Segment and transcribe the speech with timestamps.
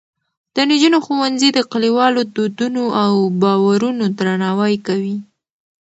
[0.55, 5.17] د نجونو ښوونځي د کلیوالو دودونو او باورونو درناوی کوي.